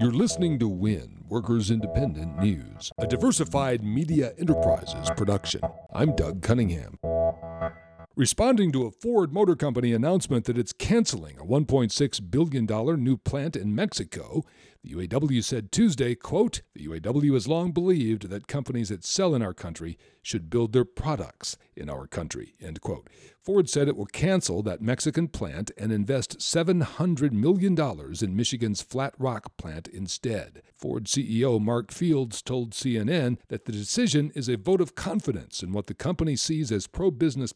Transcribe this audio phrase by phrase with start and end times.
[0.00, 5.60] You're listening to WIN, Workers Independent News, a diversified media enterprises production.
[5.92, 7.00] I'm Doug Cunningham.
[8.18, 12.66] Responding to a Ford Motor Company announcement that it's canceling a $1.6 billion
[13.04, 14.42] new plant in Mexico,
[14.82, 19.42] the UAW said Tuesday, quote, the UAW has long believed that companies that sell in
[19.42, 23.08] our country should build their products in our country, end quote.
[23.40, 27.76] Ford said it will cancel that Mexican plant and invest $700 million
[28.20, 30.62] in Michigan's Flat Rock plant instead.
[30.76, 35.72] Ford CEO Mark Fields told CNN that the decision is a vote of confidence in
[35.72, 37.52] what the company sees as pro business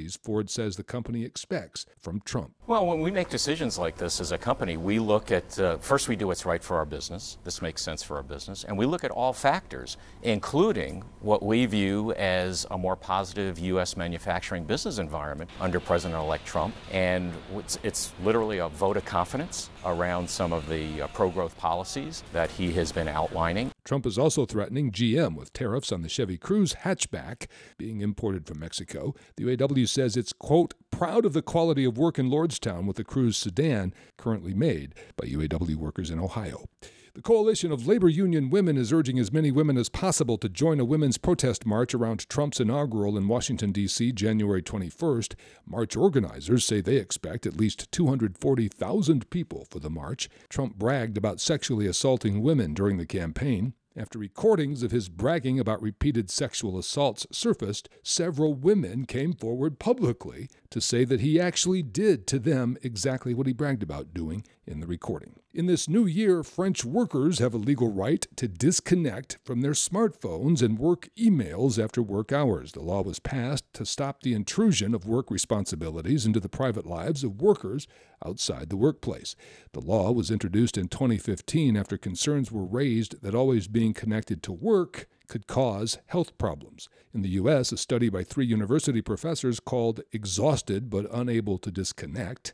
[0.00, 2.52] policies Ford says the company expects from Trump.
[2.66, 6.08] Well, when we make decisions like this as a company, we look at uh, first,
[6.08, 7.38] we do what's right for our business.
[7.44, 8.64] This makes sense for our business.
[8.64, 13.96] And we look at all factors, including what we view as a more positive U.S.
[13.96, 16.74] manufacturing business environment under President elect Trump.
[16.90, 21.56] And it's, it's, literally a vote of confidence around some of the uh, pro growth
[21.56, 23.70] policies that he has been outlining.
[23.84, 27.46] Trump is also threatening GM with tariffs on the Chevy Cruze hatchback
[27.78, 29.14] being imported from Mexico.
[29.36, 33.04] The UAW says it's, quote, proud of the quality of work in Lordstown with the
[33.04, 36.66] Cruze sedan currently made by UAW workers in Ohio.
[37.12, 40.78] The Coalition of Labor Union Women is urging as many women as possible to join
[40.78, 45.34] a women's protest march around Trump's inaugural in Washington, D.C., January 21st.
[45.66, 50.28] March organizers say they expect at least 240,000 people for the march.
[50.48, 53.74] Trump bragged about sexually assaulting women during the campaign.
[54.00, 60.48] After recordings of his bragging about repeated sexual assaults surfaced, several women came forward publicly
[60.70, 64.80] to say that he actually did to them exactly what he bragged about doing in
[64.80, 65.34] the recording.
[65.52, 70.62] In this new year, French workers have a legal right to disconnect from their smartphones
[70.62, 72.70] and work emails after work hours.
[72.70, 77.24] The law was passed to stop the intrusion of work responsibilities into the private lives
[77.24, 77.88] of workers
[78.24, 79.34] outside the workplace.
[79.72, 84.52] The law was introduced in 2015 after concerns were raised that always being connected to
[84.52, 86.88] work could cause health problems.
[87.12, 92.52] In the U.S., a study by three university professors called Exhausted but Unable to Disconnect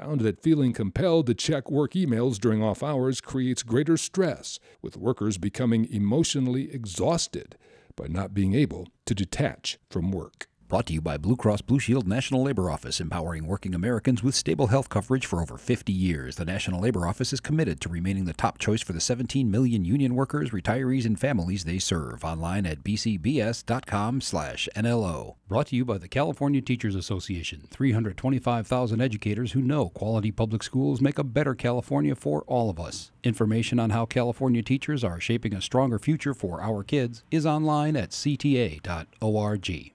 [0.00, 4.96] found that feeling compelled to check work emails during off hours creates greater stress, with
[4.96, 7.56] workers becoming emotionally exhausted
[7.96, 10.47] by not being able to detach from work.
[10.68, 14.34] Brought to you by Blue Cross Blue Shield National Labor Office, empowering working Americans with
[14.34, 16.36] stable health coverage for over 50 years.
[16.36, 19.86] The National Labor Office is committed to remaining the top choice for the 17 million
[19.86, 22.22] union workers, retirees, and families they serve.
[22.22, 25.36] Online at bcbs.com/nlo.
[25.48, 27.66] Brought to you by the California Teachers Association.
[27.70, 33.10] 325,000 educators who know quality public schools make a better California for all of us.
[33.24, 37.96] Information on how California teachers are shaping a stronger future for our kids is online
[37.96, 39.94] at cta.org.